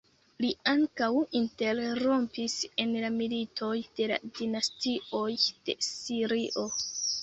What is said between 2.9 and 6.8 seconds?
la militoj de la dinastioj de Sirio.